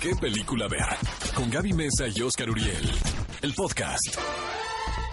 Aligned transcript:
qué 0.00 0.14
película 0.16 0.68
ver. 0.68 0.86
Con 1.34 1.50
Gaby 1.50 1.72
Mesa 1.72 2.06
y 2.14 2.20
Oscar 2.22 2.50
Uriel. 2.50 2.90
El 3.42 3.54
podcast. 3.54 4.18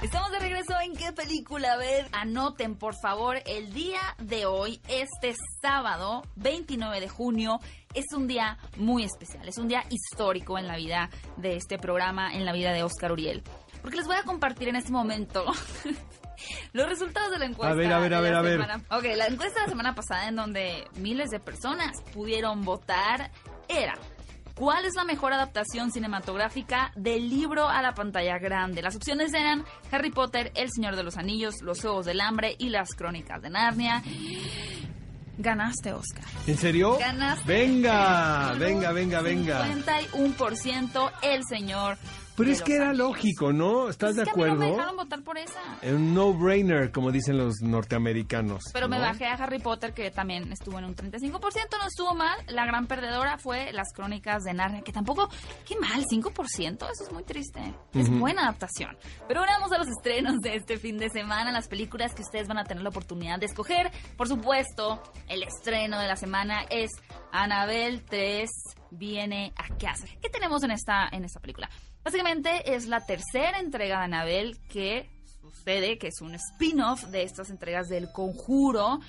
Estamos 0.01 0.31
de 0.31 0.39
regreso 0.39 0.73
en 0.83 0.95
qué 0.95 1.13
película 1.13 1.77
ver. 1.77 2.07
Anoten, 2.11 2.75
por 2.75 2.93
favor, 3.01 3.37
el 3.45 3.73
día 3.73 4.01
de 4.19 4.45
hoy, 4.45 4.81
este 4.87 5.35
sábado 5.61 6.23
29 6.35 6.99
de 6.99 7.07
junio, 7.07 7.59
es 7.93 8.05
un 8.15 8.27
día 8.27 8.57
muy 8.77 9.03
especial. 9.03 9.47
Es 9.47 9.57
un 9.57 9.67
día 9.67 9.83
histórico 9.89 10.57
en 10.57 10.67
la 10.67 10.75
vida 10.75 11.09
de 11.37 11.55
este 11.55 11.77
programa, 11.77 12.33
en 12.33 12.43
la 12.43 12.51
vida 12.51 12.73
de 12.73 12.83
Oscar 12.83 13.11
Uriel. 13.11 13.43
Porque 13.81 13.97
les 13.97 14.07
voy 14.07 14.17
a 14.17 14.23
compartir 14.23 14.67
en 14.67 14.75
este 14.75 14.91
momento 14.91 15.45
los 16.73 16.89
resultados 16.89 17.31
de 17.31 17.39
la 17.39 17.45
encuesta. 17.45 17.73
A 17.73 17.75
ver, 17.75 17.93
a 17.93 17.99
ver, 17.99 18.13
a 18.13 18.21
ver, 18.21 18.33
a 18.33 18.41
ver. 18.41 18.61
Ok, 18.89 19.03
la 19.15 19.27
encuesta 19.27 19.61
de 19.61 19.65
la 19.67 19.69
semana 19.69 19.95
pasada 19.95 20.27
en 20.27 20.35
donde 20.35 20.87
miles 20.97 21.29
de 21.29 21.39
personas 21.39 22.01
pudieron 22.13 22.63
votar 22.63 23.31
era 23.69 23.93
¿Cuál 24.55 24.85
es 24.85 24.93
la 24.95 25.03
mejor 25.03 25.33
adaptación 25.33 25.91
cinematográfica 25.91 26.91
del 26.95 27.27
libro 27.29 27.67
a 27.67 27.81
la 27.81 27.93
pantalla 27.93 28.37
grande? 28.37 28.83
Las 28.83 28.95
opciones 28.95 29.33
eran 29.33 29.65
Harry 29.91 30.11
Potter, 30.11 30.51
El 30.55 30.69
Señor 30.71 30.95
de 30.95 31.03
los 31.03 31.17
Anillos, 31.17 31.55
Los 31.61 31.81
Juegos 31.81 32.05
del 32.05 32.21
Hambre 32.21 32.55
y 32.59 32.69
Las 32.69 32.93
Crónicas 32.93 33.41
de 33.41 33.49
Narnia. 33.49 34.03
Ganaste, 35.39 35.91
Oscar. 35.93 36.25
¿En 36.45 36.57
serio? 36.57 36.97
Ganaste. 36.99 37.47
Venga, 37.47 38.53
venga, 38.59 38.91
venga, 38.91 39.21
venga. 39.21 39.65
51% 39.65 41.11
El 41.23 41.43
Señor. 41.45 41.97
Pero 42.35 42.51
es 42.51 42.61
que 42.63 42.75
era 42.75 42.93
lógico, 42.93 43.53
¿no? 43.53 43.89
¿Estás 43.89 44.15
Pues 44.15 44.15
de 44.15 44.23
es 44.23 44.29
que 44.33 44.41
a 44.41 44.45
mí 44.45 44.49
no 44.51 44.55
me 44.57 44.65
acuerdo? 44.65 44.75
dejaron 44.77 44.95
votar 44.97 45.23
por 45.23 45.37
esa. 45.37 45.59
Un 45.83 46.13
no-brainer, 46.15 46.91
como 46.91 47.11
dicen 47.11 47.37
los 47.37 47.61
norteamericanos. 47.61 48.63
Pero 48.73 48.87
me 48.89 48.97
¿no? 48.97 49.03
bajé 49.03 49.25
a 49.27 49.33
Harry 49.33 49.59
Potter, 49.59 49.93
que 49.93 50.09
también 50.09 50.51
estuvo 50.51 50.79
en 50.79 50.85
un 50.85 50.95
35%, 50.95 51.31
no 51.79 51.87
estuvo 51.87 52.15
mal. 52.15 52.37
La 52.47 52.65
gran 52.65 52.87
perdedora 52.87 53.37
fue 53.37 53.71
Las 53.71 53.93
Crónicas 53.93 54.43
de 54.43 54.53
Narnia, 54.53 54.81
que 54.81 54.91
tampoco, 54.91 55.29
qué 55.67 55.75
mal, 55.79 56.03
5%, 56.05 56.73
eso 56.91 57.03
es 57.03 57.11
muy 57.11 57.23
triste. 57.23 57.61
Es 57.93 58.09
Ujú. 58.09 58.17
buena 58.19 58.43
adaptación. 58.43 58.97
Pero 59.27 59.41
ahora 59.41 59.53
vamos 59.59 59.71
a 59.71 59.77
los 59.77 59.87
estrenos 59.87 60.39
de 60.41 60.55
este 60.55 60.77
fin 60.77 60.97
de 60.97 61.09
semana, 61.09 61.51
las 61.51 61.67
películas 61.67 62.15
que 62.15 62.23
ustedes 62.23 62.47
van 62.47 62.57
a 62.57 62.63
tener 62.63 62.81
la 62.83 62.89
oportunidad 62.89 63.37
de 63.39 63.45
escoger. 63.45 63.91
Por 64.17 64.27
supuesto, 64.27 65.01
el 65.27 65.43
estreno 65.43 65.99
de 65.99 66.07
la 66.07 66.15
semana 66.15 66.63
es 66.69 66.89
Annabelle 67.31 67.99
3 68.09 68.49
viene 68.91 69.53
a 69.55 69.67
casa. 69.77 70.05
¿Qué 70.21 70.29
tenemos 70.29 70.63
en 70.63 70.71
esta, 70.71 71.07
en 71.11 71.25
esta 71.25 71.39
película? 71.39 71.69
Básicamente 72.03 72.75
es 72.75 72.87
la 72.87 73.05
tercera 73.05 73.59
entrega 73.59 73.99
de 73.99 74.03
Annabelle 74.03 74.57
que 74.69 75.09
sucede, 75.41 75.97
que 75.97 76.07
es 76.07 76.21
un 76.21 76.35
spin-off 76.35 77.05
de 77.05 77.23
estas 77.23 77.49
entregas 77.49 77.87
del 77.87 78.11
conjuro, 78.11 78.99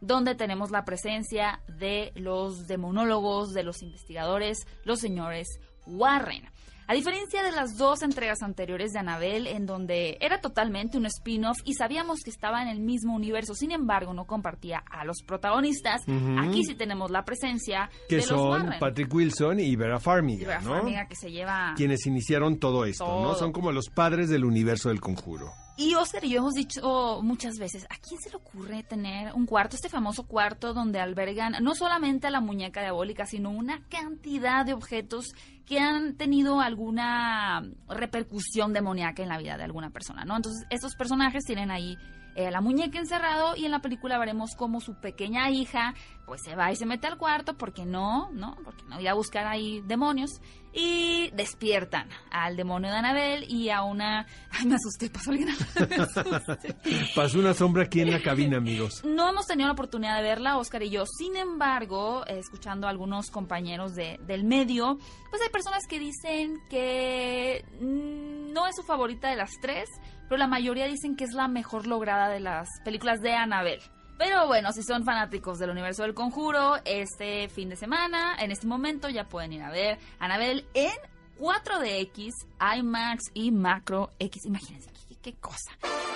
donde 0.00 0.34
tenemos 0.34 0.70
la 0.70 0.84
presencia 0.84 1.60
de 1.66 2.12
los 2.14 2.66
demonólogos, 2.66 3.54
de 3.54 3.64
los 3.64 3.82
investigadores, 3.82 4.66
los 4.84 5.00
señores 5.00 5.48
Warren. 5.86 6.48
A 6.86 6.92
diferencia 6.92 7.42
de 7.42 7.52
las 7.52 7.76
dos 7.78 8.02
entregas 8.02 8.42
anteriores 8.42 8.92
de 8.92 8.98
Annabelle, 8.98 9.50
en 9.52 9.64
donde 9.64 10.18
era 10.20 10.40
totalmente 10.40 10.98
un 10.98 11.06
spin-off 11.06 11.56
y 11.64 11.74
sabíamos 11.74 12.20
que 12.22 12.30
estaba 12.30 12.60
en 12.60 12.68
el 12.68 12.80
mismo 12.80 13.14
universo, 13.14 13.54
sin 13.54 13.72
embargo 13.72 14.12
no 14.12 14.26
compartía 14.26 14.82
a 14.90 15.04
los 15.04 15.22
protagonistas, 15.22 16.02
aquí 16.38 16.64
sí 16.64 16.74
tenemos 16.74 17.10
la 17.10 17.24
presencia 17.24 17.90
Que 18.08 18.16
de 18.16 18.20
los 18.22 18.28
son 18.28 18.50
Warren. 18.50 18.78
Patrick 18.80 19.12
Wilson 19.14 19.60
y 19.60 19.74
Vera 19.76 19.98
Farmiga, 19.98 20.42
Y 20.42 20.46
Vera 20.46 20.60
¿no? 20.60 20.74
Farmiga 20.74 21.08
que 21.08 21.16
se 21.16 21.30
lleva... 21.30 21.72
Quienes 21.76 22.06
iniciaron 22.06 22.58
todo 22.58 22.84
esto, 22.84 23.06
¿no? 23.22 23.34
Son 23.34 23.52
como 23.52 23.72
los 23.72 23.88
padres 23.88 24.28
del 24.28 24.44
universo 24.44 24.90
del 24.90 25.00
conjuro. 25.00 25.52
Y 25.76 25.94
Oscar 25.94 26.24
y 26.24 26.30
yo 26.30 26.38
hemos 26.38 26.54
dicho 26.54 27.20
muchas 27.22 27.58
veces, 27.58 27.84
¿a 27.90 27.96
quién 27.96 28.20
se 28.20 28.30
le 28.30 28.36
ocurre 28.36 28.84
tener 28.84 29.32
un 29.32 29.44
cuarto, 29.44 29.74
este 29.74 29.88
famoso 29.88 30.24
cuarto 30.24 30.72
donde 30.72 31.00
albergan 31.00 31.56
no 31.64 31.74
solamente 31.74 32.28
a 32.28 32.30
la 32.30 32.40
muñeca 32.40 32.80
diabólica, 32.80 33.26
sino 33.26 33.50
una 33.50 33.82
cantidad 33.88 34.64
de 34.64 34.72
objetos 34.72 35.34
que 35.66 35.78
han 35.78 36.16
tenido 36.16 36.60
alguna 36.60 37.62
repercusión 37.88 38.72
demoníaca 38.72 39.22
en 39.22 39.28
la 39.28 39.38
vida 39.38 39.56
de 39.56 39.64
alguna 39.64 39.90
persona, 39.90 40.24
¿no? 40.24 40.36
Entonces, 40.36 40.66
estos 40.70 40.94
personajes 40.94 41.44
tienen 41.44 41.70
ahí 41.70 41.96
eh, 42.36 42.50
la 42.50 42.60
muñeca 42.60 42.98
encerrado 42.98 43.54
y 43.56 43.64
en 43.64 43.70
la 43.70 43.80
película 43.80 44.18
veremos 44.18 44.56
cómo 44.56 44.80
su 44.80 44.94
pequeña 44.94 45.50
hija 45.50 45.94
pues 46.26 46.40
se 46.42 46.56
va 46.56 46.72
y 46.72 46.76
se 46.76 46.84
mete 46.84 47.06
al 47.06 47.16
cuarto 47.16 47.56
porque 47.56 47.84
no, 47.84 48.30
¿no? 48.32 48.56
Porque 48.64 48.82
no 48.88 49.00
iba 49.00 49.12
a 49.12 49.14
buscar 49.14 49.46
ahí 49.46 49.82
demonios 49.86 50.40
y 50.72 51.30
despiertan 51.30 52.08
al 52.30 52.56
demonio 52.56 52.90
de 52.90 52.96
Anabel 52.96 53.44
y 53.48 53.70
a 53.70 53.82
una... 53.82 54.26
Ay, 54.50 54.66
me 54.66 54.74
asusté, 54.74 55.10
pasó 55.10 55.30
alguien. 55.30 55.50
Pasó 57.14 57.38
una 57.38 57.54
sombra 57.54 57.84
aquí 57.84 58.00
en 58.00 58.10
la 58.10 58.20
cabina, 58.20 58.56
amigos. 58.56 59.04
No 59.04 59.28
hemos 59.28 59.46
tenido 59.46 59.68
la 59.68 59.74
oportunidad 59.74 60.16
de 60.16 60.22
verla, 60.22 60.56
Oscar 60.58 60.82
y 60.82 60.90
yo. 60.90 61.04
Sin 61.06 61.36
embargo, 61.36 62.24
eh, 62.26 62.38
escuchando 62.38 62.86
a 62.88 62.90
algunos 62.90 63.30
compañeros 63.30 63.94
de, 63.94 64.18
del 64.26 64.44
medio, 64.44 64.98
pues 65.30 65.42
hay 65.42 65.50
personas 65.54 65.86
que 65.86 66.00
dicen 66.00 66.60
que 66.68 67.64
mm, 67.80 68.52
no 68.52 68.66
es 68.66 68.74
su 68.74 68.82
favorita 68.82 69.30
de 69.30 69.36
las 69.36 69.52
tres, 69.60 69.88
pero 70.28 70.36
la 70.36 70.48
mayoría 70.48 70.86
dicen 70.86 71.14
que 71.14 71.22
es 71.22 71.32
la 71.32 71.46
mejor 71.46 71.86
lograda 71.86 72.28
de 72.28 72.40
las 72.40 72.68
películas 72.84 73.20
de 73.20 73.34
Annabelle. 73.34 73.84
Pero 74.18 74.48
bueno, 74.48 74.72
si 74.72 74.82
son 74.82 75.04
fanáticos 75.04 75.60
del 75.60 75.70
universo 75.70 76.02
del 76.02 76.12
conjuro, 76.12 76.74
este 76.84 77.48
fin 77.48 77.68
de 77.68 77.76
semana, 77.76 78.34
en 78.40 78.50
este 78.50 78.66
momento 78.66 79.08
ya 79.08 79.28
pueden 79.28 79.52
ir 79.52 79.62
a 79.62 79.70
ver 79.70 79.98
Annabelle 80.18 80.64
en 80.74 80.92
4DX, 81.38 82.32
IMAX 82.76 83.30
y 83.32 83.52
Macro 83.52 84.10
X. 84.18 84.46
Imagínense 84.46 84.90
qué, 85.08 85.16
qué 85.22 85.34
cosa. 85.34 85.70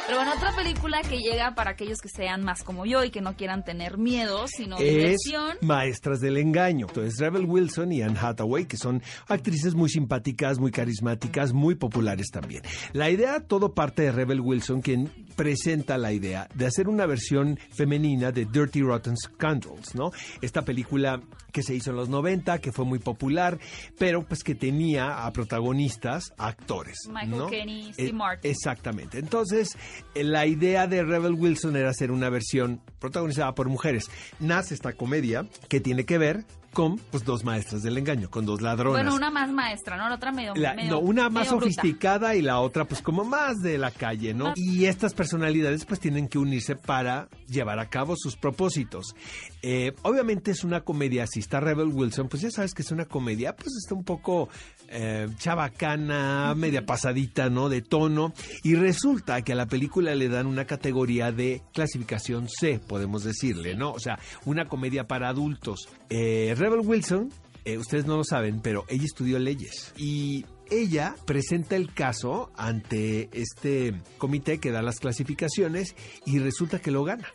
Pero 0.09 0.21
bueno, 0.21 0.33
otra 0.39 0.57
película 0.57 1.03
que 1.03 1.19
llega 1.19 1.55
para 1.55 1.73
aquellos 1.73 1.99
que 1.99 2.09
sean 2.09 2.43
más 2.43 2.63
como 2.65 2.87
yo 2.87 3.05
y 3.05 3.11
que 3.11 3.21
no 3.21 3.37
quieran 3.37 3.63
tener 3.63 3.99
miedo, 3.99 4.47
sino 4.49 4.79
Es 4.79 4.95
diversión. 4.95 5.59
Maestras 5.61 6.21
del 6.21 6.39
Engaño. 6.39 6.87
Entonces, 6.89 7.19
Rebel 7.21 7.45
Wilson 7.45 7.93
y 7.93 8.01
Anne 8.01 8.19
Hathaway, 8.19 8.65
que 8.65 8.79
son 8.79 9.03
actrices 9.27 9.75
muy 9.75 9.91
simpáticas, 9.91 10.59
muy 10.59 10.71
carismáticas, 10.71 11.53
muy 11.53 11.75
populares 11.75 12.29
también. 12.33 12.63
La 12.95 13.11
idea, 13.11 13.41
todo 13.41 13.75
parte 13.75 14.01
de 14.01 14.13
Rebel 14.13 14.41
Wilson, 14.41 14.81
quien 14.81 15.13
presenta 15.37 15.99
la 15.99 16.11
idea 16.11 16.49
de 16.55 16.65
hacer 16.65 16.89
una 16.89 17.05
versión 17.05 17.59
femenina 17.77 18.33
de 18.33 18.47
Dirty 18.47 18.81
Rotten 18.81 19.15
Scoundrels, 19.15 19.95
¿no? 19.95 20.11
Esta 20.41 20.63
película 20.63 21.21
que 21.53 21.63
se 21.63 21.75
hizo 21.75 21.91
en 21.91 21.97
los 21.97 22.09
90, 22.09 22.59
que 22.59 22.73
fue 22.73 22.85
muy 22.85 22.99
popular, 22.99 23.59
pero 23.99 24.25
pues 24.27 24.43
que 24.43 24.55
tenía 24.55 25.27
a 25.27 25.33
protagonistas, 25.33 26.33
a 26.39 26.49
actores. 26.49 26.97
Michael 27.09 27.31
¿no? 27.31 27.47
Caine, 27.49 27.93
Steve 27.93 28.09
Eh, 28.09 28.13
Martin. 28.13 28.51
Exactamente. 28.51 29.19
Entonces, 29.19 29.77
la 30.15 30.47
idea 30.47 30.87
de 30.87 31.03
Rebel 31.05 31.33
Wilson 31.35 31.77
era 31.77 31.91
hacer 31.91 32.11
una 32.11 32.29
versión 32.31 32.81
protagonizada 32.99 33.55
por 33.55 33.69
mujeres. 33.69 34.11
Nace 34.41 34.75
esta 34.75 34.93
comedia 34.93 35.47
que 35.69 35.81
tiene 35.81 36.05
que 36.05 36.19
ver 36.19 36.45
con 36.73 36.99
pues, 36.99 37.25
dos 37.25 37.45
maestras 37.45 37.83
del 37.83 37.97
engaño, 37.97 38.31
con 38.31 38.45
dos 38.45 38.61
ladronas. 38.61 39.03
Bueno, 39.03 39.17
una 39.17 39.31
más 39.31 39.51
maestra, 39.51 39.97
¿no? 39.97 40.09
La 40.09 40.17
otra 40.17 40.31
medio. 40.33 40.55
La- 40.55 40.75
medio- 40.75 40.91
no, 40.91 40.99
una 41.01 41.31
más 41.31 41.49
bruta. 41.49 41.65
sofisticada 41.65 42.37
y 42.37 42.43
la 42.43 42.61
otra 42.61 42.85
pues 42.85 43.01
como 43.01 43.25
más 43.25 43.57
de 43.63 43.79
la 43.79 43.91
calle, 43.91 44.35
¿no? 44.35 44.53
Y 44.55 44.85
estas 44.85 45.15
personalidades 45.15 45.87
pues 45.87 45.99
tienen 45.99 46.29
que 46.29 46.39
unirse 46.39 46.77
para 46.77 47.29
llevar 47.49 47.79
a 47.81 47.89
cabo 47.89 48.15
sus 48.17 48.37
propósitos. 48.37 49.15
Eh, 49.63 49.93
obviamente 50.03 50.51
es 50.51 50.63
una 50.63 50.83
comedia, 50.83 51.27
si 51.27 51.41
está 51.41 51.59
Rebel 51.59 51.89
Wilson, 51.89 52.29
pues 52.29 52.43
ya 52.43 52.51
sabes 52.51 52.75
que 52.75 52.83
es 52.83 52.91
una 52.93 53.07
comedia, 53.07 53.57
pues 53.57 53.75
está 53.83 53.95
un 53.95 54.05
poco 54.05 54.49
eh, 54.89 55.29
chabacana, 55.39 56.55
media 56.57 56.85
pasadita, 56.87 57.49
¿no? 57.51 57.69
De 57.69 57.83
tono. 57.83 58.33
Y 58.63 58.75
resulta 58.75 59.43
que 59.43 59.53
a 59.53 59.57
la 59.57 59.67
película 59.67 60.15
le 60.15 60.29
dan 60.29 60.47
una 60.47 60.65
categoría 60.67 61.33
de 61.33 61.63
clasificación 61.73 62.49
C, 62.49 62.79
podemos 62.79 63.25
decirle, 63.25 63.75
¿no? 63.77 63.93
O 63.93 64.01
sea, 64.01 64.19
una 64.45 64.67
comedia 64.69 65.07
para 65.07 65.29
adultos. 65.29 65.89
Eh, 66.11 66.55
Rebel 66.57 66.81
Wilson 66.81 67.31
eh, 67.65 67.77
ustedes 67.79 68.07
no 68.07 68.17
lo 68.17 68.25
saben, 68.25 68.61
pero 68.61 68.85
ella 68.89 69.05
estudió 69.05 69.39
leyes 69.39 69.93
y 69.97 70.47
ella 70.71 71.15
presenta 71.27 71.77
el 71.77 71.93
caso 71.93 72.51
ante 72.57 73.29
este 73.33 73.95
comité 74.19 74.59
que 74.59 74.71
da 74.71 74.81
las 74.83 75.01
clasificaciones 75.01 75.95
y 76.25 76.39
resulta 76.39 76.79
que 76.79 76.91
lo 76.91 77.05
gana. 77.05 77.29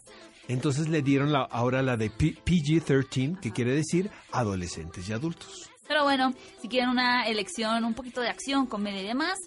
Entonces 0.48 0.90
le 0.90 1.02
dieron 1.02 1.32
la, 1.32 1.42
ahora 1.44 1.82
la 1.82 1.98
de 1.98 2.10
P- 2.10 2.36
PG-13, 2.46 3.40
que 3.40 3.52
quiere 3.52 3.74
decir 3.74 4.10
adolescentes 4.32 5.08
y 5.08 5.14
adultos. 5.14 5.70
Pero 5.88 6.04
bueno, 6.04 6.34
si 6.62 6.68
quieren 6.68 6.90
una 6.90 7.26
elección, 7.28 7.84
un 7.84 7.94
poquito 7.94 8.22
de 8.22 8.30
acción, 8.30 8.66
comedia 8.66 9.02
y 9.02 9.08
demás, 9.08 9.38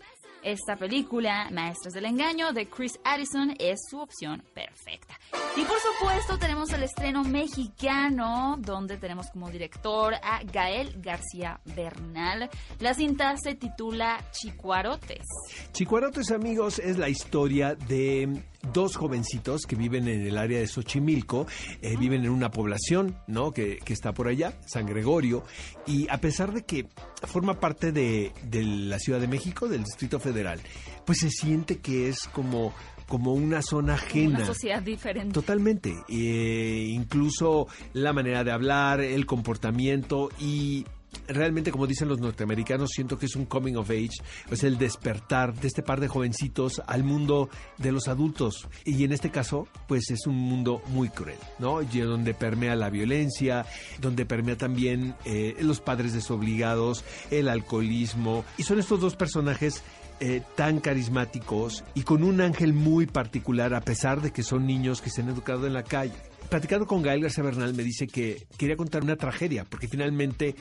esta 0.47 0.77
película, 0.77 1.49
Maestros 1.51 1.93
del 1.93 2.05
Engaño, 2.05 2.53
de 2.53 2.69
Chris 2.69 3.01
Addison, 3.03 3.57
es 3.59 3.81
su 3.91 3.99
opción 3.99 4.45
perfecta. 4.55 5.19
Y 5.57 5.65
por 5.65 5.77
supuesto 5.81 6.39
tenemos 6.39 6.73
el 6.73 6.85
estreno 6.85 7.25
mexicano, 7.25 8.57
donde 8.61 8.97
tenemos 8.97 9.27
como 9.33 9.51
director 9.51 10.15
a 10.15 10.43
Gael 10.45 11.03
García 11.03 11.61
Bernal. 11.75 12.49
La 12.79 12.95
cinta 12.95 13.35
se 13.39 13.57
titula 13.57 14.25
Chicuarotes. 14.31 15.25
Chicuarotes, 15.73 16.31
amigos, 16.31 16.79
es 16.79 16.97
la 16.97 17.09
historia 17.09 17.75
de 17.75 18.41
dos 18.73 18.97
jovencitos 18.97 19.63
que 19.67 19.77
viven 19.77 20.09
en 20.09 20.27
el 20.27 20.39
área 20.39 20.59
de 20.59 20.67
Xochimilco, 20.67 21.47
eh, 21.83 21.97
viven 21.97 22.25
en 22.25 22.31
una 22.31 22.51
población, 22.51 23.17
¿no? 23.27 23.53
Que, 23.53 23.79
que 23.79 23.93
está 23.93 24.13
por 24.13 24.29
allá, 24.29 24.59
San 24.67 24.87
Gregorio, 24.87 25.45
y 25.87 26.09
a 26.09 26.19
pesar 26.19 26.53
de 26.53 26.65
que 26.65 26.87
forma 27.23 27.61
parte 27.61 27.93
de, 27.93 28.33
de 28.45 28.63
la 28.63 28.99
Ciudad 28.99 29.21
de 29.21 29.29
México, 29.29 29.69
del 29.69 29.85
Distrito 29.85 30.21
Federal, 30.21 30.61
pues 31.05 31.19
se 31.19 31.31
siente 31.31 31.79
que 31.79 32.09
es 32.09 32.29
como, 32.33 32.75
como 33.07 33.33
una 33.33 33.63
zona 33.63 33.95
ajena. 33.95 34.39
Una 34.39 34.47
sociedad 34.47 34.83
diferente. 34.83 35.33
Totalmente. 35.33 35.95
Eh, 36.09 36.89
incluso 36.91 37.69
la 37.93 38.13
manera 38.13 38.45
de 38.45 38.53
hablar, 38.53 39.01
el 39.01 39.27
comportamiento 39.27 40.31
y 40.39 40.85
realmente, 41.29 41.71
como 41.71 41.87
dicen 41.87 42.09
los 42.09 42.21
norteamericanos, 42.21 42.91
siento 42.91 43.19
que 43.19 43.27
es 43.27 43.37
un 43.37 43.47
coming 43.47 43.75
of 43.75 43.91
age, 43.91 44.23
es 44.51 44.65
el 44.65 44.79
despertar 44.79 45.55
de 45.55 45.69
este 45.69 45.83
par 45.83 46.01
de 46.01 46.09
jovencitos 46.09 46.83
al 46.87 47.05
mundo 47.05 47.49
de 47.79 47.93
los 47.93 48.09
adultos. 48.09 48.69
Y 48.85 49.05
en 49.05 49.13
este 49.13 49.31
caso, 49.31 49.69
pues 49.87 50.11
es 50.11 50.27
un 50.27 50.37
mundo 50.37 50.83
muy 50.89 51.09
cruel, 51.09 51.39
¿no? 51.59 51.83
Y 51.83 51.99
donde 52.01 52.35
permea 52.35 52.77
la 52.77 52.91
violencia, 52.91 53.67
donde 54.01 54.27
permea 54.27 54.57
también 54.57 55.15
eh, 55.25 55.57
los 55.61 55.81
padres 55.81 56.13
desobligados, 56.13 57.05
el 57.31 57.49
alcoholismo. 57.49 58.45
Y 58.59 58.63
son 58.63 58.79
estos 58.79 59.01
dos 59.01 59.17
personajes 59.17 59.83
eh, 60.19 60.43
tan 60.55 60.81
carismáticos 60.81 61.85
y 61.95 62.03
con 62.03 62.23
un 62.23 62.41
ángel 62.41 62.73
muy 62.73 63.07
particular, 63.07 63.75
a 63.75 63.83
pesar 63.83 64.23
de 64.23 64.31
que 64.31 64.43
son 64.43 64.67
niños 64.67 65.03
que 65.03 65.11
se 65.11 65.21
han 65.21 65.29
educado 65.29 65.67
en 65.67 65.75
la 65.75 65.83
calle. 65.83 66.15
Platicando 66.49 66.87
con 66.87 67.03
Gael 67.03 67.21
García 67.21 67.45
Bernal 67.45 67.75
me 67.75 67.83
dice 67.83 68.07
que 68.07 68.47
quería 68.57 68.77
contar 68.77 69.03
una 69.03 69.17
tragedia, 69.17 69.67
porque 69.69 69.89
finalmente 69.89 70.55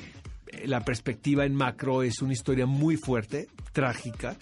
la 0.66 0.82
perspectiva 0.82 1.46
en 1.46 1.56
macro 1.56 2.04
es 2.04 2.22
una 2.22 2.34
historia 2.34 2.66
muy 2.66 2.98
fuerte, 2.98 3.48
trágica, 3.72 4.36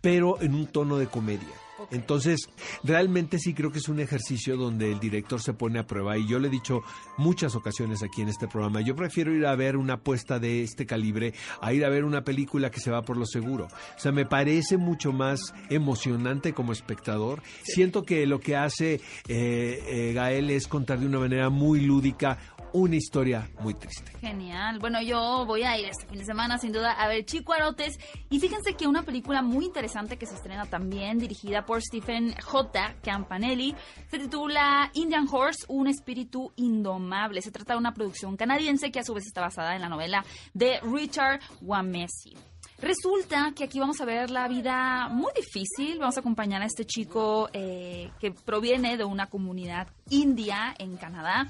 pero 0.00 0.40
en 0.40 0.54
un 0.54 0.66
tono 0.66 0.98
de 0.98 1.06
comedia. 1.06 1.54
Entonces, 1.90 2.48
realmente 2.82 3.38
sí 3.38 3.54
creo 3.54 3.70
que 3.70 3.78
es 3.78 3.88
un 3.88 4.00
ejercicio 4.00 4.56
donde 4.56 4.90
el 4.90 4.98
director 4.98 5.40
se 5.40 5.52
pone 5.52 5.78
a 5.78 5.86
prueba 5.86 6.16
y 6.16 6.26
yo 6.26 6.38
le 6.38 6.48
he 6.48 6.50
dicho 6.50 6.82
muchas 7.16 7.54
ocasiones 7.54 8.02
aquí 8.02 8.22
en 8.22 8.28
este 8.28 8.48
programa, 8.48 8.80
yo 8.80 8.96
prefiero 8.96 9.34
ir 9.34 9.46
a 9.46 9.54
ver 9.56 9.76
una 9.76 9.94
apuesta 9.94 10.38
de 10.38 10.62
este 10.62 10.86
calibre 10.86 11.34
a 11.60 11.72
ir 11.72 11.84
a 11.84 11.88
ver 11.88 12.04
una 12.04 12.24
película 12.24 12.70
que 12.70 12.80
se 12.80 12.90
va 12.90 13.02
por 13.02 13.16
lo 13.16 13.26
seguro. 13.26 13.66
O 13.66 13.98
sea, 13.98 14.12
me 14.12 14.26
parece 14.26 14.76
mucho 14.76 15.12
más 15.12 15.54
emocionante 15.70 16.52
como 16.52 16.72
espectador. 16.72 17.42
Siento 17.62 18.04
que 18.04 18.26
lo 18.26 18.40
que 18.40 18.56
hace 18.56 18.94
eh, 18.94 19.00
eh, 19.28 20.12
Gael 20.14 20.50
es 20.50 20.66
contar 20.68 21.00
de 21.00 21.06
una 21.06 21.18
manera 21.18 21.50
muy 21.50 21.80
lúdica 21.80 22.38
una 22.72 22.96
historia 22.96 23.48
muy 23.60 23.74
triste. 23.74 24.10
Genial. 24.20 24.78
Bueno, 24.78 25.00
yo 25.02 25.44
voy 25.46 25.62
a 25.62 25.78
ir 25.78 25.86
este 25.86 26.06
fin 26.06 26.18
de 26.18 26.24
semana 26.24 26.58
sin 26.58 26.72
duda 26.72 26.92
a 26.92 27.08
ver 27.08 27.24
Chico 27.24 27.52
Arotes. 27.52 27.98
Y 28.30 28.40
fíjense 28.40 28.74
que 28.74 28.86
una 28.86 29.02
película 29.02 29.42
muy 29.42 29.64
interesante 29.64 30.16
que 30.16 30.26
se 30.26 30.34
estrena 30.34 30.66
también, 30.66 31.18
dirigida 31.18 31.64
por 31.64 31.82
Stephen 31.82 32.34
J. 32.42 32.94
Campanelli, 33.02 33.74
se 34.10 34.18
titula 34.18 34.90
Indian 34.94 35.26
Horse, 35.30 35.64
un 35.68 35.88
espíritu 35.88 36.52
indomable. 36.56 37.42
Se 37.42 37.50
trata 37.50 37.74
de 37.74 37.78
una 37.78 37.94
producción 37.94 38.36
canadiense 38.36 38.90
que 38.90 39.00
a 39.00 39.04
su 39.04 39.14
vez 39.14 39.26
está 39.26 39.40
basada 39.40 39.74
en 39.74 39.82
la 39.82 39.88
novela 39.88 40.24
de 40.54 40.80
Richard 40.80 41.40
Wamesi. 41.62 42.36
Resulta 42.78 43.52
que 43.56 43.64
aquí 43.64 43.80
vamos 43.80 44.00
a 44.02 44.04
ver 44.04 44.30
la 44.30 44.48
vida 44.48 45.08
muy 45.08 45.32
difícil. 45.34 45.98
Vamos 45.98 46.16
a 46.18 46.20
acompañar 46.20 46.60
a 46.60 46.66
este 46.66 46.84
chico 46.84 47.48
eh, 47.52 48.10
que 48.20 48.32
proviene 48.32 48.98
de 48.98 49.04
una 49.04 49.28
comunidad 49.28 49.88
india 50.10 50.74
en 50.78 50.96
Canadá 50.96 51.48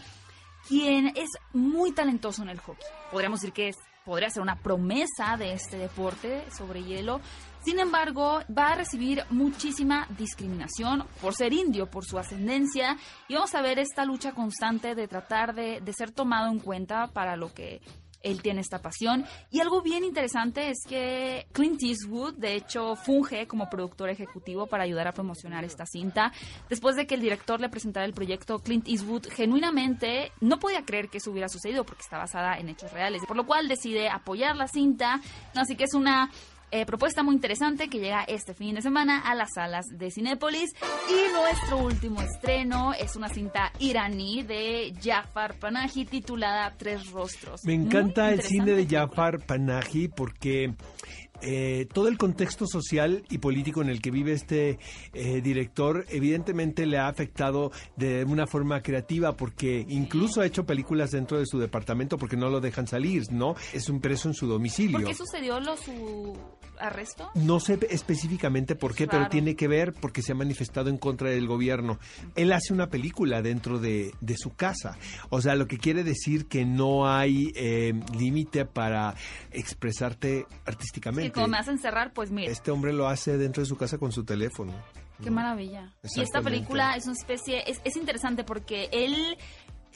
quien 0.69 1.09
es 1.17 1.31
muy 1.53 1.93
talentoso 1.93 2.43
en 2.43 2.51
el 2.51 2.61
hockey. 2.61 2.85
Podríamos 3.11 3.41
decir 3.41 3.53
que 3.53 3.69
es, 3.69 3.77
podría 4.05 4.31
ser 4.31 4.43
una 4.43 4.57
promesa 4.57 5.37
de 5.37 5.53
este 5.53 5.79
deporte 5.79 6.45
sobre 6.57 6.85
hielo. 6.85 7.21
Sin 7.65 7.81
embargo, 7.81 8.41
va 8.57 8.69
a 8.69 8.75
recibir 8.77 9.25
muchísima 9.31 10.07
discriminación 10.17 11.05
por 11.21 11.35
ser 11.35 11.53
indio, 11.53 11.91
por 11.91 12.05
su 12.05 12.17
ascendencia, 12.17 12.97
y 13.27 13.35
vamos 13.35 13.55
a 13.57 13.63
ver 13.63 13.81
esta 13.81 14.05
lucha 14.05 14.33
constante 14.33 14.95
de 14.95 15.09
tratar 15.09 15.55
de, 15.55 15.81
de 15.81 15.93
ser 15.93 16.13
tomado 16.13 16.51
en 16.53 16.61
cuenta 16.61 17.09
para 17.09 17.37
lo 17.37 17.53
que 17.53 17.81
él 18.27 18.43
tiene 18.43 18.61
esta 18.61 18.83
pasión. 18.83 19.25
Y 19.51 19.61
algo 19.61 19.83
bien 19.83 20.05
interesante 20.05 20.71
es 20.71 20.79
que 20.87 21.47
Clint 21.53 21.83
Eastwood, 21.83 22.35
de 22.35 22.57
hecho, 22.57 22.97
funge 22.97 23.47
como 23.47 23.71
productor 23.71 24.11
ejecutivo 24.11 24.67
para 24.67 24.85
ayudar 24.85 25.09
a 25.09 25.13
promocionar 25.13 25.65
esta 25.65 25.87
cinta. 25.87 26.33
Después 26.69 26.97
de 26.97 27.07
que 27.07 27.15
el 27.15 27.21
director 27.21 27.61
le 27.61 27.69
presentara 27.69 28.05
el 28.05 28.13
proyecto, 28.13 28.59
Clint 28.59 28.89
Eastwood 28.89 29.29
genuinamente 29.31 30.33
no 30.41 30.59
podía 30.59 30.85
creer 30.85 31.09
que 31.09 31.19
eso 31.19 31.31
hubiera 31.31 31.49
sucedido 31.49 31.85
porque 31.85 32.03
está 32.03 32.19
basada 32.19 32.59
en 32.59 32.69
hechos 32.69 32.93
reales, 32.93 33.23
por 33.27 33.37
lo 33.37 33.47
cual 33.47 33.69
decide 33.69 34.09
apoyar 34.09 34.57
la 34.57 34.69
cinta. 34.69 35.21
Así 35.55 35.77
que 35.77 35.85
es 35.85 35.95
una 35.95 36.31
eh, 36.77 36.85
propuesta 36.85 37.23
muy 37.23 37.35
interesante 37.35 37.89
que 37.89 37.99
llega 37.99 38.23
este 38.25 38.53
fin 38.53 38.75
de 38.75 38.83
semana 38.83 39.21
a 39.21 39.35
las 39.35 39.55
salas 39.55 39.87
de 39.91 40.11
Cinépolis. 40.11 40.75
Y 41.09 41.33
nuestro 41.33 41.79
último 41.79 42.21
estreno 42.21 42.93
es 42.93 43.17
una 43.17 43.29
cinta 43.29 43.73
iraní 43.79 44.43
de 44.43 44.93
Jafar 45.03 45.59
Panahi 45.59 46.05
titulada 46.05 46.75
Tres 46.77 47.11
Rostros. 47.11 47.65
Me 47.65 47.73
encanta 47.73 48.31
el 48.31 48.43
cine 48.43 48.73
de 48.73 48.87
Jafar 48.87 49.39
Panahi 49.47 50.09
porque 50.09 50.75
eh, 51.43 51.87
todo 51.93 52.09
el 52.09 52.19
contexto 52.19 52.67
social 52.67 53.25
y 53.31 53.39
político 53.39 53.83
en 53.83 53.89
el 53.89 54.01
que 54.01 54.11
vive 54.11 54.33
este 54.33 54.79
eh, 55.13 55.41
director 55.41 56.05
evidentemente 56.09 56.87
le 56.87 56.99
ha 56.99 57.09
afectado 57.09 57.73
de 57.97 58.25
una 58.25 58.47
forma 58.47 58.83
creativa 58.83 59.37
porque 59.37 59.85
incluso 59.89 60.41
ha 60.41 60.47
hecho 60.47 60.65
películas 60.65 61.11
dentro 61.11 61.39
de 61.39 61.47
su 61.47 61.59
departamento 61.59 62.19
porque 62.19 62.37
no 62.37 62.49
lo 62.49 62.61
dejan 62.61 62.87
salir, 62.87 63.31
¿no? 63.31 63.55
Es 63.73 63.89
un 63.89 64.01
preso 64.01 64.29
en 64.29 64.35
su 64.35 64.47
domicilio. 64.47 64.99
¿Por 64.99 65.07
qué 65.07 65.15
sucedió 65.15 65.61
lo 65.61 65.77
su 65.77 66.37
arresto? 66.79 67.31
No 67.35 67.61
sé 67.61 67.79
específicamente 67.91 68.75
por 68.75 68.95
qué, 68.95 69.07
pero 69.07 69.29
tiene 69.29 69.57
que 69.57 69.69
ver 69.69 69.93
porque 69.93 70.23
se 70.23 70.33
ha 70.33 70.35
manifestado 70.35 70.91
en 70.91 70.99
contra 70.99 71.31
del 71.31 71.47
gobierno. 71.47 71.99
Él 72.35 72.53
hace 72.53 72.73
una 72.73 72.89
película 72.89 73.43
dentro 73.43 73.79
de, 73.79 74.13
su 74.37 74.55
casa. 74.55 74.99
O 75.31 75.41
sea, 75.41 75.55
lo 75.55 75.67
que 75.67 75.79
quiere 75.79 76.05
decir 76.05 76.47
que 76.47 76.67
no 76.67 77.09
hay 77.09 77.53
eh, 77.55 77.95
límite 78.19 78.67
para 78.67 79.15
expresarte 79.51 80.47
artísticamente. 80.67 81.26
Y 81.27 81.31
como 81.31 81.49
me 81.49 81.59
hacen 81.59 81.79
cerrar, 81.79 82.13
pues 82.13 82.31
mira. 82.31 82.51
Este 82.51 82.71
hombre 82.71 82.93
lo 82.93 83.09
hace 83.09 83.37
dentro 83.39 83.63
de 83.63 83.69
su 83.69 83.77
casa 83.77 83.99
con 83.99 84.13
su 84.13 84.25
teléfono. 84.25 84.73
Qué 85.23 85.31
maravilla. 85.31 85.95
Y 86.15 86.21
esta 86.21 86.43
película 86.43 86.95
es 86.95 87.05
una 87.07 87.15
especie, 87.15 87.71
es, 87.71 87.81
es 87.85 87.97
interesante 87.97 88.45
porque 88.45 88.89
él 88.93 89.39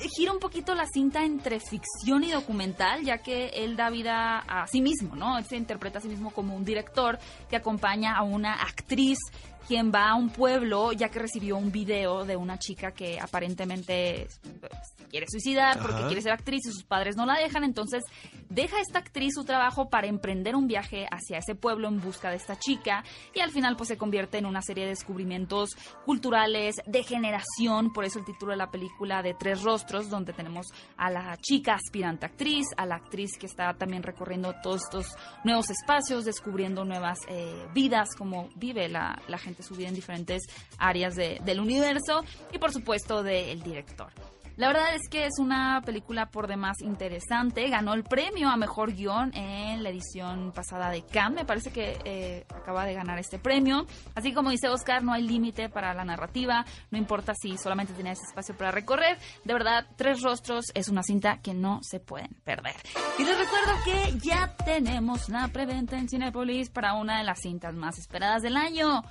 gira 0.09 0.33
un 0.33 0.39
poquito 0.39 0.75
la 0.75 0.87
cinta 0.87 1.25
entre 1.25 1.61
ficción 1.61 2.25
y 2.25 2.31
documental, 2.31 3.03
ya 3.03 3.19
que 3.19 3.49
él 3.49 3.77
da 3.77 3.91
vida 3.91 4.39
a 4.39 4.67
sí 4.67 4.81
mismo, 4.81 5.17
¿no? 5.17 5.39
Él 5.39 5.45
se 5.45 5.57
interpreta 5.57 5.99
a 5.99 6.03
sí 6.03 6.09
mismo 6.09 6.31
como 6.31 6.57
un 6.57 6.65
director 6.65 7.19
que 7.49 7.57
acompaña 7.57 8.17
a 8.17 8.23
una 8.23 8.55
actriz 8.55 9.19
quien 9.71 9.93
va 9.95 10.09
a 10.09 10.15
un 10.17 10.31
pueblo 10.31 10.91
ya 10.91 11.11
que 11.11 11.21
recibió 11.21 11.57
un 11.57 11.71
video 11.71 12.25
de 12.25 12.35
una 12.35 12.59
chica 12.59 12.91
que 12.91 13.21
aparentemente 13.21 14.27
quiere 15.11 15.27
suicidar 15.29 15.79
porque 15.81 16.03
quiere 16.07 16.23
ser 16.23 16.33
actriz 16.33 16.67
y 16.67 16.73
sus 16.73 16.83
padres 16.83 17.17
no 17.17 17.25
la 17.25 17.39
dejan, 17.39 17.63
entonces 17.63 18.03
deja 18.49 18.81
esta 18.81 18.99
actriz 18.99 19.35
su 19.35 19.45
trabajo 19.45 19.89
para 19.89 20.09
emprender 20.09 20.57
un 20.57 20.67
viaje 20.67 21.07
hacia 21.11 21.39
ese 21.39 21.55
pueblo 21.55 21.87
en 21.87 22.01
busca 22.01 22.31
de 22.31 22.37
esta 22.37 22.59
chica 22.59 23.05
y 23.33 23.41
al 23.41 23.53
final 23.53 23.77
pues 23.77 23.89
se 23.89 23.97
convierte 23.97 24.39
en 24.39 24.47
una 24.47 24.61
serie 24.61 24.85
de 24.85 24.91
descubrimientos 24.91 25.71
culturales 26.05 26.77
de 26.87 27.05
generación, 27.05 27.93
por 27.93 28.05
eso 28.05 28.19
el 28.19 28.25
título 28.25 28.51
de 28.51 28.59
la 28.59 28.71
película 28.71 29.23
de 29.23 29.35
Tres 29.35 29.63
Rostros, 29.63 29.90
donde 29.91 30.33
tenemos 30.33 30.67
a 30.97 31.11
la 31.11 31.37
chica 31.39 31.75
aspirante 31.75 32.27
actriz, 32.27 32.67
a 32.77 32.87
la 32.87 32.97
actriz 32.97 33.37
que 33.39 33.47
está 33.47 33.75
también 33.75 34.03
recorriendo 34.03 34.55
todos 34.63 34.83
estos 34.83 35.07
nuevos 35.45 35.71
espacios, 35.71 36.25
descubriendo 36.25 36.85
nuevas 36.85 37.19
eh, 37.29 37.67
vidas, 37.75 38.09
como 38.17 38.49
vive 38.57 38.89
la, 38.89 39.21
la 39.29 39.39
gente 39.39 39.63
su 39.63 39.75
vida 39.75 39.89
en 39.89 39.95
diferentes 39.95 40.43
áreas 40.79 41.15
del 41.17 41.61
universo 41.61 42.25
y 42.53 42.59
por 42.59 42.73
supuesto 42.73 43.23
del 43.23 43.63
director. 43.63 44.13
La 44.57 44.69
verdad 44.69 44.95
es 44.95 45.09
que 45.09 45.27
es 45.27 45.39
una 45.39 45.81
película 45.85 46.27
por 46.31 46.47
demás 46.47 46.77
interesante. 46.83 47.69
Ganó 47.69 47.95
el 47.95 48.05
premio 48.05 48.49
a 48.49 48.57
mejor 48.57 48.93
guion 48.93 49.35
en 49.35 49.83
la 49.83 49.91
edición 49.91 50.53
pasada 50.53 50.91
de 50.91 51.03
Cannes. 51.03 51.41
Me 51.41 51.45
parece 51.45 51.71
que 51.73 51.99
eh, 52.05 52.45
acaba 52.55 52.85
de 52.85 52.95
ganar 52.95 53.19
este 53.19 53.39
premio. 53.39 53.87
Así 54.15 54.33
como 54.33 54.51
dice 54.51 54.69
Oscar, 54.69 55.03
no 55.03 55.13
hay 55.13 55.23
límite 55.23 55.69
para 55.69 55.95
la 55.95 56.05
narrativa. 56.05 56.65
No 56.91 56.99
importa 56.99 57.35
si 57.35 57.57
solamente 57.57 57.95
ese 58.09 58.25
espacio 58.25 58.57
para 58.57 58.71
recorrer. 58.71 59.19
De 59.45 59.53
verdad, 59.53 59.87
Tres 59.97 60.23
Rostros 60.23 60.67
es 60.75 60.89
una 60.89 61.03
cinta 61.03 61.41
que 61.43 61.55
no 61.55 61.81
se 61.83 62.01
pueden 62.01 62.35
perder. 62.45 62.75
Y 63.19 63.25
les 63.25 63.39
recuerdo 63.39 63.73
que 63.85 64.19
ya 64.19 64.57
tenemos 64.65 65.29
la 65.29 65.49
preventa 65.49 65.99
en 65.99 66.09
Cinepolis 66.09 66.71
para 66.71 66.95
una 66.95 67.19
de 67.19 67.25
las 67.25 67.41
cintas 67.41 67.75
más 67.75 67.99
esperadas 67.99 68.43
del 68.43 68.57
año 68.57 69.03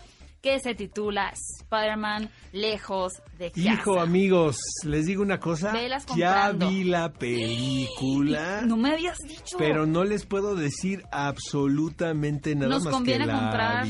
que 0.41 0.59
se 0.59 0.75
titula 0.75 1.31
Spider-Man 1.61 2.29
Lejos 2.51 3.13
de 3.37 3.51
casa. 3.51 3.73
Hijo, 3.73 3.99
amigos, 3.99 4.57
les 4.85 5.05
digo 5.05 5.21
una 5.21 5.39
cosa. 5.39 5.73
Ya 6.15 6.51
vi 6.51 6.83
la 6.83 7.11
película. 7.11 8.61
No 8.65 8.77
me 8.77 8.91
habías 8.91 9.17
dicho. 9.19 9.57
Pero 9.57 9.85
no 9.85 10.03
les 10.03 10.25
puedo 10.25 10.55
decir 10.55 11.03
absolutamente 11.11 12.55
nada 12.55 12.69
Nos 12.69 12.83
más 12.83 12.93
conviene 12.93 13.25
que 13.25 13.31
la 13.31 13.39
comprar 13.39 13.87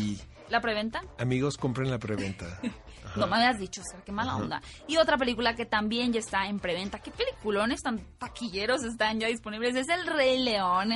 la 0.50 0.62
preventa. 0.62 1.02
Amigos, 1.18 1.58
compren 1.58 1.92
la 1.92 2.00
preventa. 2.00 2.60
No 3.16 3.26
me 3.26 3.38
habías 3.38 3.58
dicho, 3.60 3.82
o 3.82 4.04
qué 4.04 4.12
mala 4.12 4.36
onda. 4.36 4.62
Y 4.88 4.98
otra 4.98 5.18
película 5.18 5.56
que 5.56 5.66
también 5.66 6.14
ya 6.14 6.20
está 6.20 6.46
en 6.46 6.60
preventa. 6.60 7.00
¿Qué 7.00 7.10
peliculones 7.10 7.82
tan 7.82 7.98
taquilleros 8.20 8.84
están 8.84 9.20
ya 9.20 9.28
disponibles? 9.28 9.76
Es 9.76 9.88
El 9.90 10.06
Rey 10.06 10.38
León. 10.44 10.92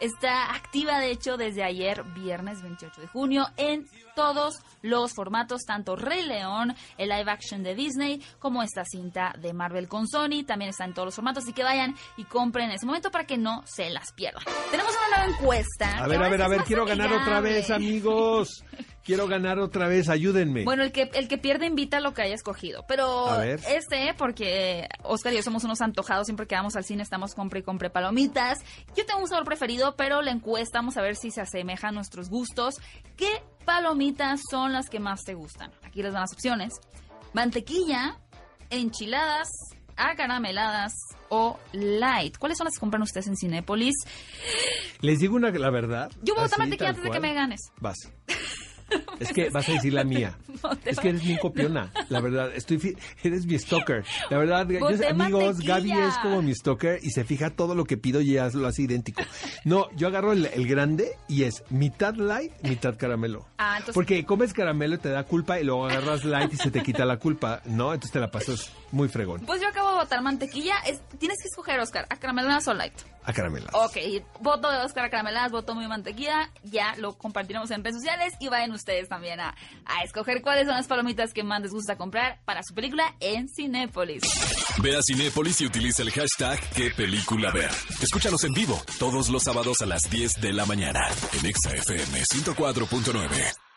Está 0.00 0.54
activa, 0.54 1.00
de 1.00 1.10
hecho, 1.10 1.36
desde 1.36 1.64
ayer, 1.64 2.04
viernes 2.14 2.62
28 2.62 3.00
de 3.00 3.06
junio, 3.08 3.46
en 3.56 3.86
todos 4.14 4.60
los 4.82 5.12
formatos, 5.12 5.62
tanto 5.64 5.96
Rey 5.96 6.24
León, 6.24 6.74
el 6.96 7.08
live 7.08 7.30
action 7.30 7.62
de 7.62 7.74
Disney, 7.74 8.22
como 8.38 8.62
esta 8.62 8.84
cinta 8.84 9.34
de 9.38 9.52
Marvel 9.52 9.88
con 9.88 10.06
Sony. 10.06 10.44
También 10.46 10.70
está 10.70 10.84
en 10.84 10.94
todos 10.94 11.06
los 11.06 11.14
formatos, 11.14 11.44
así 11.44 11.52
que 11.52 11.62
vayan 11.62 11.96
y 12.16 12.24
compren 12.24 12.66
en 12.70 12.76
ese 12.76 12.86
momento 12.86 13.10
para 13.10 13.26
que 13.26 13.38
no 13.38 13.62
se 13.66 13.90
las 13.90 14.12
pierdan. 14.12 14.42
Tenemos 14.70 14.92
una 14.92 15.16
nueva 15.18 15.32
encuesta. 15.36 15.98
A 15.98 16.06
ver, 16.06 16.22
a 16.22 16.28
ver, 16.28 16.42
a 16.42 16.48
ver, 16.48 16.62
quiero 16.62 16.84
ganar 16.84 17.12
otra 17.12 17.40
vez, 17.40 17.70
amigos. 17.70 18.64
Quiero 19.08 19.26
ganar 19.26 19.58
otra 19.58 19.88
vez, 19.88 20.10
ayúdenme. 20.10 20.64
Bueno, 20.64 20.82
el 20.82 20.92
que, 20.92 21.10
el 21.14 21.28
que 21.28 21.38
pierde 21.38 21.64
invita 21.64 21.96
a 21.96 22.00
lo 22.00 22.12
que 22.12 22.20
haya 22.20 22.34
escogido. 22.34 22.84
Pero 22.86 23.40
este, 23.42 24.12
porque 24.18 24.86
Oscar 25.02 25.32
y 25.32 25.36
yo 25.36 25.42
somos 25.42 25.64
unos 25.64 25.80
antojados, 25.80 26.26
siempre 26.26 26.46
que 26.46 26.54
vamos 26.54 26.76
al 26.76 26.84
cine 26.84 27.04
estamos 27.04 27.34
compre 27.34 27.60
y 27.60 27.62
compre 27.62 27.88
palomitas. 27.88 28.58
Yo 28.94 29.06
tengo 29.06 29.20
un 29.20 29.26
sabor 29.26 29.46
preferido, 29.46 29.96
pero 29.96 30.20
la 30.20 30.30
encuesta, 30.30 30.80
vamos 30.80 30.98
a 30.98 31.00
ver 31.00 31.16
si 31.16 31.30
se 31.30 31.40
asemeja 31.40 31.88
a 31.88 31.90
nuestros 31.90 32.28
gustos. 32.28 32.74
¿Qué 33.16 33.42
palomitas 33.64 34.42
son 34.50 34.74
las 34.74 34.90
que 34.90 35.00
más 35.00 35.22
te 35.24 35.32
gustan? 35.32 35.72
Aquí 35.84 36.02
les 36.02 36.12
dan 36.12 36.20
las 36.20 36.34
opciones. 36.34 36.74
Mantequilla, 37.32 38.18
enchiladas, 38.68 39.48
acarameladas 39.96 40.92
o 41.30 41.58
light. 41.72 42.36
¿Cuáles 42.36 42.58
son 42.58 42.66
las 42.66 42.74
que 42.74 42.80
compran 42.80 43.00
ustedes 43.00 43.26
en 43.28 43.38
Cinépolis? 43.38 43.94
Les 45.00 45.18
digo 45.18 45.36
una, 45.36 45.50
la 45.50 45.70
verdad. 45.70 46.10
Yo 46.22 46.34
voy 46.34 46.42
a 46.42 46.46
votar 46.46 46.58
mantequilla 46.58 46.90
antes 46.90 47.04
de 47.04 47.10
que 47.10 47.20
me 47.20 47.32
ganes. 47.32 47.60
Vas. 47.80 47.96
Es 49.20 49.32
que 49.32 49.50
vas 49.50 49.68
a 49.68 49.72
decir 49.72 49.92
la 49.92 50.04
mía. 50.04 50.36
No 50.62 50.70
Es 50.84 50.98
que 50.98 51.10
eres 51.10 51.24
mi 51.24 51.38
copiona, 51.38 51.92
la 52.08 52.20
verdad. 52.20 52.50
Estoy 52.54 52.78
fi- 52.78 52.96
eres 53.22 53.46
mi 53.46 53.58
stalker. 53.58 54.04
La 54.30 54.38
verdad, 54.38 54.68
yo- 54.68 54.78
amigos. 55.08 55.58
Gaby 55.60 55.92
es 55.92 56.14
como 56.18 56.42
mi 56.42 56.54
stalker 56.54 56.98
y 57.02 57.10
se 57.10 57.24
fija 57.24 57.50
todo 57.50 57.74
lo 57.74 57.84
que 57.84 57.96
pido 57.96 58.20
y 58.20 58.32
ya 58.32 58.48
lo 58.52 58.66
hace 58.66 58.82
idéntico. 58.82 59.22
No, 59.64 59.86
yo 59.96 60.08
agarro 60.08 60.32
el, 60.32 60.46
el 60.46 60.66
grande 60.66 61.12
y 61.28 61.44
es 61.44 61.62
mitad 61.70 62.14
light, 62.16 62.52
mitad 62.62 62.96
caramelo. 62.96 63.46
Ah, 63.58 63.74
entonces- 63.76 63.94
Porque 63.94 64.24
comes 64.24 64.52
caramelo 64.52 64.96
y 64.96 64.98
te 64.98 65.10
da 65.10 65.24
culpa 65.24 65.60
y 65.60 65.64
luego 65.64 65.86
agarras 65.86 66.24
light 66.24 66.52
y 66.52 66.56
se 66.56 66.70
te 66.70 66.82
quita 66.82 67.04
la 67.04 67.18
culpa, 67.18 67.62
¿no? 67.66 67.92
Entonces 67.94 68.12
te 68.12 68.20
la 68.20 68.30
pasas 68.30 68.72
muy 68.90 69.08
fregón. 69.08 69.40
Pues 69.46 69.60
yo 69.60 69.68
acabo 69.68 69.90
de 69.90 69.96
votar 69.96 70.22
mantequilla. 70.22 70.76
Es- 70.86 71.00
tienes 71.18 71.38
que 71.42 71.48
escoger, 71.48 71.78
Oscar, 71.80 72.06
acarameladas 72.10 72.66
o 72.68 72.74
light. 72.74 72.94
A 73.24 73.32
caramelo. 73.32 73.66
Ok, 73.74 73.96
voto 74.40 74.70
de 74.70 74.78
Oscar 74.78 75.04
a 75.04 75.10
carameladas, 75.10 75.52
voto 75.52 75.74
mi 75.74 75.86
mantequilla. 75.86 76.50
Ya 76.64 76.94
lo 76.96 77.18
compartiremos 77.18 77.70
en 77.70 77.84
redes 77.84 77.96
sociales 77.98 78.32
y 78.40 78.48
vayan 78.48 78.72
ustedes 78.72 79.08
también 79.08 79.38
a, 79.40 79.54
a 79.84 80.02
escoger 80.04 80.40
cuáles 80.40 80.66
son 80.66 80.74
las 80.76 80.86
palomitas 80.86 81.34
que 81.34 81.42
más 81.42 81.60
les 81.60 81.72
gusta 81.72 81.96
comprar 81.96 82.40
para 82.46 82.62
su 82.62 82.74
película 82.74 83.14
en 83.20 83.48
Cinépolis. 83.48 84.22
Ve 84.82 84.96
a 84.96 85.00
Cinépolis 85.06 85.60
y 85.60 85.66
utiliza 85.66 86.00
el 86.02 86.10
hashtag 86.10 86.58
qué 86.74 86.90
película 86.90 87.50
ver. 87.52 87.70
Escúchanos 88.00 88.42
en 88.44 88.54
vivo 88.54 88.80
todos 88.98 89.28
los 89.28 89.42
sábados 89.42 89.82
a 89.82 89.86
las 89.86 90.02
10 90.08 90.40
de 90.40 90.52
la 90.54 90.64
mañana 90.64 91.00
en 91.38 91.44
Exa 91.46 91.74
FM 91.74 92.22
104.9. 92.24 93.67